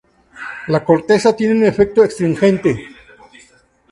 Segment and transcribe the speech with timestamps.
[0.67, 2.87] La corteza tiene un efecto astringente.